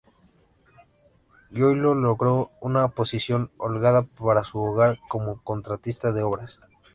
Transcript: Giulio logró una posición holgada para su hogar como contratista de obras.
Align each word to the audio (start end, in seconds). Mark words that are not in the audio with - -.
Giulio 1.51 1.93
logró 1.93 2.49
una 2.59 2.87
posición 2.87 3.51
holgada 3.59 4.03
para 4.19 4.43
su 4.43 4.57
hogar 4.57 4.97
como 5.07 5.43
contratista 5.43 6.11
de 6.11 6.23
obras. 6.23 6.59